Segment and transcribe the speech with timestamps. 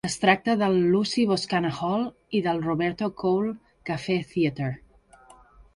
[0.07, 2.07] Es tracta del Lucy Boscana Hall
[2.39, 3.55] i del Roberto Cole
[3.93, 4.73] Cafe Theater.